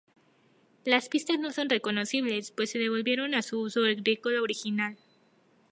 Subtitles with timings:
[0.83, 4.97] Las pistas no son reconocibles, pues se devolvieron a su uso agrícola original.